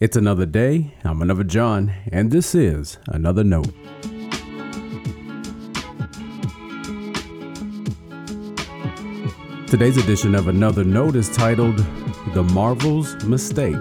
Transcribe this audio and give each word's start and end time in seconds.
It's 0.00 0.16
another 0.16 0.46
day. 0.46 0.94
I'm 1.04 1.20
another 1.20 1.44
John, 1.44 1.92
and 2.10 2.30
this 2.30 2.54
is 2.54 2.96
another 3.08 3.44
note. 3.44 3.68
Today's 9.66 9.98
edition 9.98 10.34
of 10.34 10.48
Another 10.48 10.84
Note 10.84 11.16
is 11.16 11.28
titled 11.28 11.76
The 12.32 12.42
Marvel's 12.42 13.14
Mistake. 13.26 13.76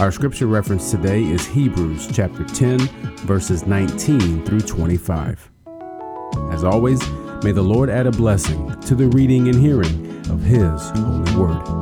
Our 0.00 0.10
scripture 0.10 0.48
reference 0.48 0.90
today 0.90 1.22
is 1.22 1.46
Hebrews 1.46 2.08
chapter 2.12 2.42
10, 2.42 2.80
verses 3.18 3.64
19 3.64 4.44
through 4.44 4.62
25. 4.62 5.52
As 6.50 6.64
always, 6.64 7.00
may 7.42 7.52
the 7.52 7.62
Lord 7.62 7.90
add 7.90 8.06
a 8.06 8.10
blessing 8.10 8.78
to 8.82 8.94
the 8.94 9.08
reading 9.08 9.48
and 9.48 9.58
hearing 9.58 10.18
of 10.30 10.42
His 10.42 10.90
holy 10.90 11.36
word. 11.36 11.80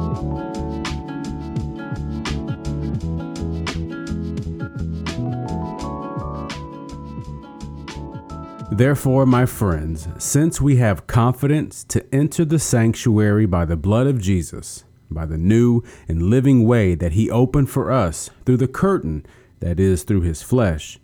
Therefore, 8.70 9.26
my 9.26 9.44
friends, 9.44 10.06
since 10.18 10.60
we 10.60 10.76
have 10.76 11.08
confidence 11.08 11.82
to 11.84 12.14
enter 12.14 12.44
the 12.44 12.60
sanctuary 12.60 13.44
by 13.44 13.64
the 13.64 13.76
blood 13.76 14.06
of 14.06 14.20
Jesus, 14.20 14.84
by 15.10 15.26
the 15.26 15.38
new 15.38 15.82
and 16.06 16.24
living 16.24 16.64
way 16.64 16.94
that 16.94 17.12
he 17.12 17.28
opened 17.28 17.70
for 17.70 17.90
us 17.90 18.30
through 18.44 18.58
the 18.58 18.68
curtain 18.68 19.26
that 19.60 19.80
is 19.80 20.04
through 20.04 20.20
his 20.20 20.42
flesh. 20.42 21.00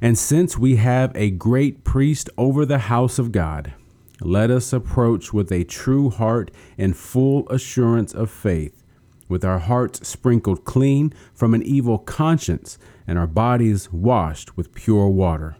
And 0.00 0.16
since 0.18 0.56
we 0.56 0.76
have 0.76 1.12
a 1.14 1.30
great 1.30 1.84
priest 1.84 2.30
over 2.38 2.64
the 2.64 2.78
house 2.78 3.18
of 3.18 3.32
God, 3.32 3.74
let 4.20 4.50
us 4.50 4.72
approach 4.72 5.32
with 5.32 5.52
a 5.52 5.64
true 5.64 6.10
heart 6.10 6.50
and 6.76 6.96
full 6.96 7.48
assurance 7.48 8.14
of 8.14 8.30
faith, 8.30 8.82
with 9.28 9.44
our 9.44 9.58
hearts 9.58 10.06
sprinkled 10.06 10.64
clean 10.64 11.12
from 11.34 11.54
an 11.54 11.62
evil 11.62 11.98
conscience 11.98 12.78
and 13.06 13.18
our 13.18 13.26
bodies 13.26 13.92
washed 13.92 14.56
with 14.56 14.74
pure 14.74 15.08
water. 15.08 15.56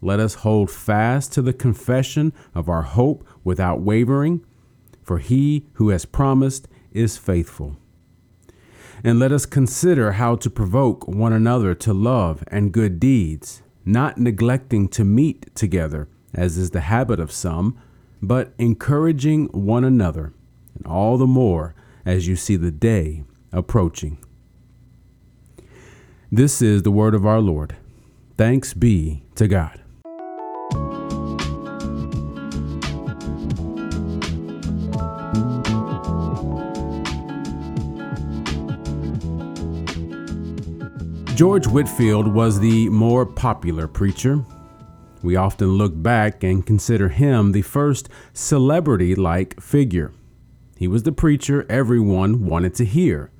Let 0.00 0.20
us 0.20 0.34
hold 0.34 0.70
fast 0.70 1.32
to 1.34 1.42
the 1.42 1.52
confession 1.52 2.32
of 2.54 2.68
our 2.68 2.82
hope 2.82 3.26
without 3.44 3.80
wavering 3.80 4.44
for 5.10 5.18
he 5.18 5.66
who 5.72 5.88
has 5.88 6.04
promised 6.04 6.68
is 6.92 7.16
faithful. 7.16 7.76
And 9.02 9.18
let 9.18 9.32
us 9.32 9.46
consider 9.46 10.12
how 10.12 10.36
to 10.36 10.50
provoke 10.50 11.08
one 11.08 11.32
another 11.32 11.74
to 11.76 11.92
love 11.94 12.44
and 12.48 12.72
good 12.72 13.00
deeds, 13.00 13.62
not 13.84 14.18
neglecting 14.18 14.88
to 14.88 15.04
meet 15.04 15.54
together, 15.54 16.08
as 16.34 16.58
is 16.58 16.70
the 16.70 16.82
habit 16.82 17.18
of 17.18 17.32
some, 17.32 17.78
but 18.20 18.52
encouraging 18.58 19.46
one 19.46 19.84
another, 19.84 20.32
and 20.76 20.86
all 20.86 21.16
the 21.16 21.26
more 21.26 21.74
as 22.04 22.28
you 22.28 22.36
see 22.36 22.56
the 22.56 22.70
day 22.70 23.24
approaching. 23.52 24.18
This 26.30 26.62
is 26.62 26.82
the 26.82 26.92
word 26.92 27.14
of 27.14 27.26
our 27.26 27.40
Lord. 27.40 27.76
Thanks 28.36 28.74
be 28.74 29.22
to 29.34 29.48
God. 29.48 29.80
George 41.40 41.66
Whitefield 41.66 42.28
was 42.34 42.60
the 42.60 42.90
more 42.90 43.24
popular 43.24 43.88
preacher. 43.88 44.44
We 45.22 45.36
often 45.36 45.68
look 45.68 45.94
back 46.02 46.44
and 46.44 46.66
consider 46.66 47.08
him 47.08 47.52
the 47.52 47.62
first 47.62 48.10
celebrity 48.34 49.14
like 49.14 49.58
figure. 49.58 50.12
He 50.76 50.86
was 50.86 51.04
the 51.04 51.12
preacher 51.12 51.64
everyone 51.70 52.44
wanted 52.44 52.74
to 52.74 52.84
hear. 52.84 53.30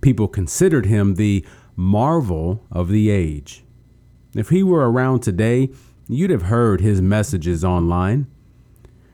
People 0.00 0.26
considered 0.26 0.86
him 0.86 1.14
the 1.14 1.46
marvel 1.76 2.66
of 2.72 2.88
the 2.88 3.10
age. 3.10 3.62
If 4.34 4.48
he 4.48 4.64
were 4.64 4.90
around 4.90 5.20
today, 5.20 5.70
you'd 6.08 6.30
have 6.30 6.50
heard 6.50 6.80
his 6.80 7.00
messages 7.00 7.62
online. 7.62 8.26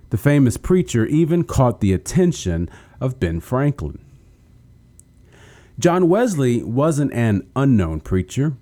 The 0.08 0.16
famous 0.16 0.56
preacher 0.56 1.04
even 1.04 1.44
caught 1.44 1.82
the 1.82 1.92
attention 1.92 2.70
of 2.98 3.20
Ben 3.20 3.40
Franklin. 3.40 4.05
John 5.78 6.08
Wesley 6.08 6.62
wasn't 6.62 7.12
an 7.12 7.46
unknown 7.54 8.00
preacher. 8.00 8.56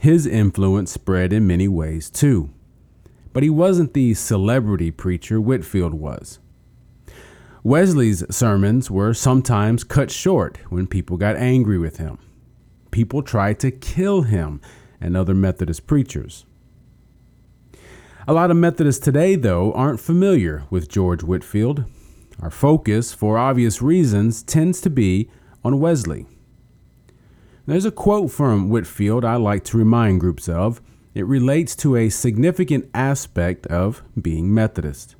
His 0.00 0.26
influence 0.26 0.90
spread 0.90 1.32
in 1.32 1.46
many 1.46 1.68
ways 1.68 2.10
too. 2.10 2.50
But 3.32 3.44
he 3.44 3.50
wasn't 3.50 3.94
the 3.94 4.14
celebrity 4.14 4.90
preacher 4.90 5.40
Whitefield 5.40 5.94
was. 5.94 6.40
Wesley's 7.62 8.24
sermons 8.34 8.90
were 8.90 9.14
sometimes 9.14 9.84
cut 9.84 10.10
short 10.10 10.58
when 10.68 10.88
people 10.88 11.16
got 11.16 11.36
angry 11.36 11.78
with 11.78 11.98
him. 11.98 12.18
People 12.90 13.22
tried 13.22 13.60
to 13.60 13.70
kill 13.70 14.22
him 14.22 14.60
and 15.00 15.16
other 15.16 15.34
Methodist 15.34 15.86
preachers. 15.86 16.46
A 18.26 18.32
lot 18.32 18.50
of 18.50 18.56
Methodists 18.56 19.04
today, 19.04 19.36
though, 19.36 19.72
aren't 19.74 20.00
familiar 20.00 20.64
with 20.68 20.88
George 20.88 21.22
Whitefield. 21.22 21.84
Our 22.40 22.50
focus, 22.50 23.12
for 23.12 23.38
obvious 23.38 23.80
reasons, 23.80 24.42
tends 24.42 24.80
to 24.80 24.90
be 24.90 25.30
on 25.64 25.78
Wesley. 25.78 26.26
There's 27.66 27.84
a 27.84 27.90
quote 27.90 28.30
from 28.30 28.68
Whitefield 28.68 29.24
I 29.24 29.34
like 29.34 29.64
to 29.64 29.76
remind 29.76 30.20
groups 30.20 30.48
of. 30.48 30.80
It 31.14 31.26
relates 31.26 31.74
to 31.76 31.96
a 31.96 32.10
significant 32.10 32.88
aspect 32.94 33.66
of 33.66 34.04
being 34.20 34.54
Methodist. 34.54 35.16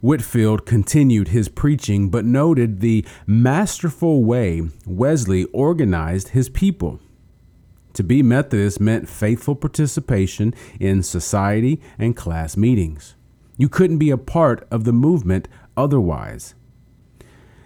Whitefield 0.00 0.64
continued 0.64 1.28
his 1.28 1.50
preaching 1.50 2.08
but 2.08 2.24
noted 2.24 2.80
the 2.80 3.04
masterful 3.26 4.24
way 4.24 4.62
Wesley 4.86 5.44
organized 5.52 6.28
his 6.28 6.48
people. 6.48 7.00
To 7.94 8.02
be 8.02 8.22
Methodist 8.22 8.80
meant 8.80 9.06
faithful 9.06 9.54
participation 9.54 10.54
in 10.78 11.02
society 11.02 11.82
and 11.98 12.16
class 12.16 12.56
meetings. 12.56 13.14
You 13.58 13.68
couldn't 13.68 13.98
be 13.98 14.08
a 14.08 14.16
part 14.16 14.66
of 14.70 14.84
the 14.84 14.92
movement 14.94 15.48
otherwise. 15.76 16.54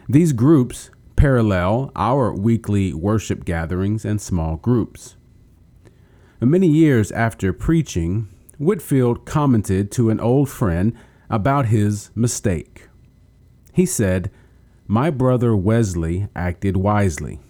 These 0.08 0.32
groups 0.32 0.90
parallel 1.24 1.90
our 1.96 2.34
weekly 2.34 2.92
worship 2.92 3.46
gatherings 3.46 4.04
and 4.04 4.20
small 4.20 4.56
groups. 4.56 5.16
Many 6.38 6.66
years 6.66 7.10
after 7.12 7.50
preaching, 7.54 8.28
Whitefield 8.58 9.24
commented 9.24 9.90
to 9.92 10.10
an 10.10 10.20
old 10.20 10.50
friend 10.50 10.92
about 11.30 11.64
his 11.64 12.10
mistake. 12.14 12.88
He 13.72 13.86
said, 13.86 14.30
My 14.86 15.08
brother 15.08 15.56
Wesley 15.56 16.28
acted 16.36 16.76
wisely. 16.76 17.40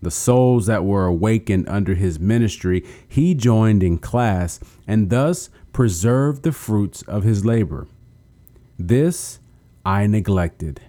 The 0.00 0.12
souls 0.12 0.66
that 0.66 0.84
were 0.84 1.06
awakened 1.06 1.68
under 1.68 1.96
his 1.96 2.20
ministry 2.20 2.86
he 3.08 3.34
joined 3.34 3.82
in 3.82 3.98
class 3.98 4.60
and 4.86 5.10
thus 5.10 5.50
preserved 5.72 6.44
the 6.44 6.52
fruits 6.52 7.02
of 7.02 7.24
his 7.24 7.44
labor. 7.44 7.88
This 8.78 9.40
I 9.84 10.06
neglected, 10.06 10.82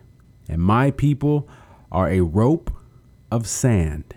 and 0.48 0.62
my 0.62 0.92
people 0.92 1.50
are 1.94 2.10
a 2.10 2.22
rope 2.22 2.72
of 3.32 3.48
sand. 3.48 4.16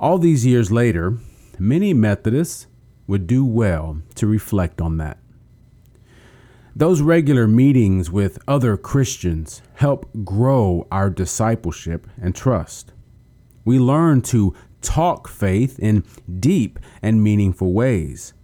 All 0.00 0.18
these 0.18 0.44
years 0.44 0.72
later, 0.72 1.18
many 1.58 1.94
Methodists 1.94 2.66
would 3.06 3.26
do 3.26 3.44
well 3.44 4.02
to 4.16 4.26
reflect 4.26 4.80
on 4.80 4.96
that. 4.96 5.18
Those 6.76 7.02
regular 7.02 7.46
meetings 7.46 8.10
with 8.10 8.38
other 8.48 8.76
Christians 8.76 9.62
help 9.74 10.10
grow 10.24 10.88
our 10.90 11.08
discipleship 11.08 12.08
and 12.20 12.34
trust. 12.34 12.92
We 13.64 13.78
learn 13.78 14.22
to 14.22 14.54
talk 14.82 15.28
faith 15.28 15.78
in 15.78 16.04
deep 16.40 16.78
and 17.00 17.22
meaningful 17.22 17.72
ways. 17.72 18.34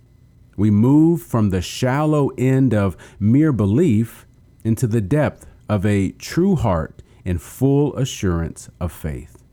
We 0.57 0.71
move 0.71 1.23
from 1.23 1.51
the 1.51 1.61
shallow 1.61 2.29
end 2.39 2.73
of 2.73 2.97
mere 3.19 3.53
belief 3.53 4.27
into 4.63 4.87
the 4.87 5.01
depth 5.01 5.47
of 5.71 5.87
a 5.87 6.11
true 6.11 6.57
heart 6.57 7.01
and 7.25 7.41
full 7.41 7.95
assurance 7.95 8.69
of 8.81 8.91
faith. 8.91 9.45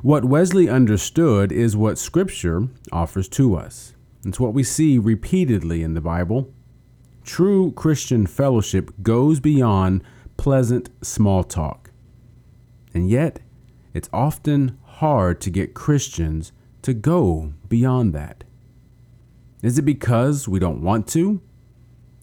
What 0.00 0.24
Wesley 0.24 0.66
understood 0.66 1.52
is 1.52 1.76
what 1.76 1.98
Scripture 1.98 2.68
offers 2.90 3.28
to 3.30 3.54
us. 3.54 3.92
It's 4.24 4.40
what 4.40 4.54
we 4.54 4.62
see 4.62 4.98
repeatedly 4.98 5.82
in 5.82 5.92
the 5.92 6.00
Bible. 6.00 6.54
True 7.22 7.70
Christian 7.72 8.26
fellowship 8.26 8.90
goes 9.02 9.40
beyond 9.40 10.02
pleasant 10.38 10.88
small 11.04 11.44
talk. 11.44 11.90
And 12.94 13.10
yet, 13.10 13.40
it's 13.92 14.08
often 14.10 14.78
hard 14.84 15.38
to 15.42 15.50
get 15.50 15.74
Christians 15.74 16.52
to 16.80 16.94
go 16.94 17.52
beyond 17.68 18.14
that. 18.14 18.42
Is 19.62 19.76
it 19.78 19.82
because 19.82 20.48
we 20.48 20.58
don't 20.58 20.80
want 20.80 21.06
to? 21.08 21.42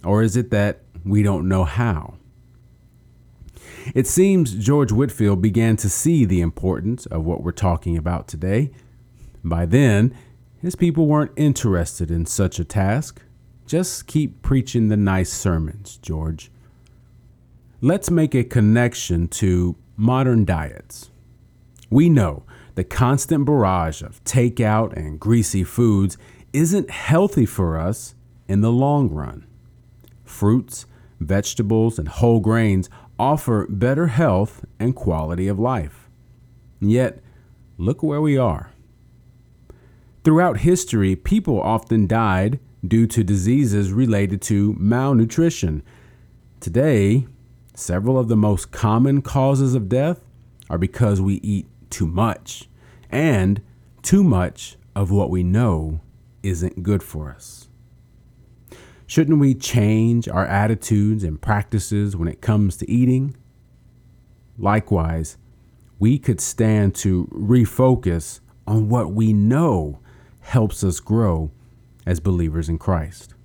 Or 0.03 0.23
is 0.23 0.35
it 0.35 0.49
that 0.49 0.81
we 1.05 1.21
don't 1.21 1.47
know 1.47 1.63
how? 1.63 2.15
It 3.93 4.07
seems 4.07 4.53
George 4.53 4.91
Whitefield 4.91 5.41
began 5.41 5.75
to 5.77 5.89
see 5.89 6.25
the 6.25 6.41
importance 6.41 7.05
of 7.07 7.25
what 7.25 7.43
we're 7.43 7.51
talking 7.51 7.97
about 7.97 8.27
today. 8.27 8.71
By 9.43 9.65
then, 9.65 10.15
his 10.61 10.75
people 10.75 11.07
weren't 11.07 11.31
interested 11.35 12.09
in 12.09 12.25
such 12.25 12.59
a 12.59 12.65
task. 12.65 13.21
just 13.65 14.07
keep 14.07 14.41
preaching 14.41 14.89
the 14.89 14.97
nice 14.97 15.31
sermons, 15.31 15.97
George. 16.01 16.51
Let's 17.81 18.11
make 18.11 18.35
a 18.35 18.43
connection 18.43 19.27
to 19.29 19.75
modern 19.97 20.45
diets. 20.45 21.09
We 21.89 22.09
know 22.09 22.43
the 22.75 22.83
constant 22.83 23.45
barrage 23.45 24.01
of 24.01 24.23
takeout 24.23 24.93
and 24.93 25.19
greasy 25.19 25.63
foods 25.63 26.17
isn't 26.51 26.89
healthy 26.89 27.45
for 27.45 27.77
us 27.77 28.15
in 28.47 28.61
the 28.61 28.71
long 28.71 29.09
run. 29.09 29.47
Fruits, 30.23 30.85
vegetables, 31.19 31.97
and 31.99 32.07
whole 32.07 32.39
grains 32.39 32.89
offer 33.19 33.67
better 33.69 34.07
health 34.07 34.65
and 34.79 34.95
quality 34.95 35.47
of 35.47 35.59
life. 35.59 36.09
Yet, 36.79 37.21
look 37.77 38.03
where 38.03 38.21
we 38.21 38.37
are. 38.37 38.71
Throughout 40.23 40.59
history, 40.59 41.15
people 41.15 41.61
often 41.61 42.07
died 42.07 42.59
due 42.85 43.07
to 43.07 43.23
diseases 43.23 43.91
related 43.91 44.41
to 44.43 44.75
malnutrition. 44.77 45.83
Today, 46.59 47.27
several 47.75 48.17
of 48.17 48.27
the 48.27 48.37
most 48.37 48.71
common 48.71 49.21
causes 49.21 49.75
of 49.75 49.89
death 49.89 50.21
are 50.69 50.77
because 50.77 51.21
we 51.21 51.35
eat 51.35 51.67
too 51.89 52.07
much 52.07 52.69
and 53.09 53.61
too 54.01 54.23
much 54.23 54.77
of 54.95 55.11
what 55.11 55.29
we 55.29 55.43
know 55.43 55.99
isn't 56.41 56.83
good 56.83 57.03
for 57.03 57.31
us. 57.31 57.69
Shouldn't 59.13 59.37
we 59.37 59.53
change 59.53 60.27
our 60.27 60.47
attitudes 60.47 61.23
and 61.23 61.39
practices 61.39 62.15
when 62.15 62.27
it 62.27 62.41
comes 62.41 62.77
to 62.77 62.89
eating? 62.89 63.37
Likewise, 64.57 65.37
we 65.99 66.17
could 66.17 66.41
stand 66.41 66.95
to 66.95 67.27
refocus 67.31 68.39
on 68.65 68.89
what 68.89 69.13
we 69.13 69.31
know 69.31 69.99
helps 70.39 70.83
us 70.83 70.99
grow 70.99 71.51
as 72.07 72.19
believers 72.19 72.69
in 72.69 72.79
Christ. 72.79 73.35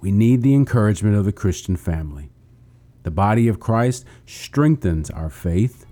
We 0.00 0.10
need 0.10 0.40
the 0.40 0.54
encouragement 0.54 1.16
of 1.16 1.26
the 1.26 1.32
Christian 1.32 1.76
family. 1.76 2.30
The 3.02 3.10
body 3.10 3.48
of 3.48 3.60
Christ 3.60 4.06
strengthens 4.24 5.10
our 5.10 5.28
faith. 5.28 5.84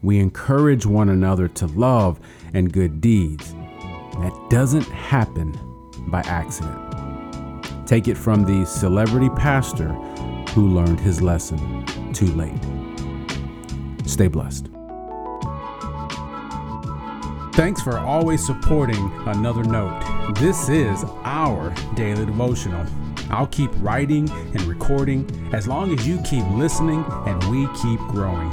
We 0.00 0.20
encourage 0.20 0.86
one 0.86 1.10
another 1.10 1.48
to 1.48 1.66
love 1.66 2.18
and 2.54 2.72
good 2.72 3.02
deeds. 3.02 3.52
That 3.52 4.46
doesn't 4.48 4.88
happen 4.88 5.52
by 6.08 6.20
accident. 6.20 6.85
Take 7.86 8.08
it 8.08 8.18
from 8.18 8.42
the 8.42 8.66
celebrity 8.66 9.30
pastor 9.30 9.90
who 10.50 10.68
learned 10.68 10.98
his 10.98 11.22
lesson 11.22 11.84
too 12.12 12.26
late. 12.32 12.58
Stay 14.06 14.26
blessed. 14.26 14.68
Thanks 17.54 17.80
for 17.80 17.98
always 17.98 18.44
supporting 18.44 19.10
Another 19.26 19.62
Note. 19.62 20.34
This 20.34 20.68
is 20.68 21.04
our 21.22 21.72
daily 21.94 22.26
devotional. 22.26 22.84
I'll 23.30 23.46
keep 23.46 23.70
writing 23.76 24.28
and 24.30 24.62
recording 24.62 25.50
as 25.54 25.68
long 25.68 25.96
as 25.96 26.06
you 26.06 26.20
keep 26.22 26.44
listening 26.50 27.04
and 27.26 27.42
we 27.44 27.68
keep 27.80 28.00
growing. 28.08 28.52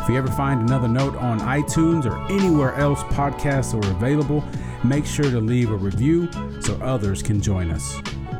If 0.00 0.08
you 0.08 0.16
ever 0.16 0.30
find 0.30 0.62
another 0.62 0.88
note 0.88 1.16
on 1.16 1.40
iTunes 1.40 2.06
or 2.06 2.16
anywhere 2.32 2.74
else 2.76 3.02
podcasts 3.04 3.74
are 3.74 3.90
available, 3.90 4.44
make 4.84 5.04
sure 5.04 5.30
to 5.30 5.40
leave 5.40 5.70
a 5.70 5.76
review 5.76 6.30
so 6.60 6.74
others 6.82 7.22
can 7.22 7.40
join 7.40 7.70
us. 7.70 8.00